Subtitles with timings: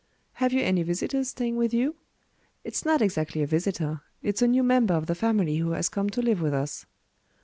[0.41, 1.95] "Have you any visitors staying with you?"
[2.63, 4.01] "It's not exactly a visitor.
[4.23, 6.87] It's a new member of the family who has come to live with us."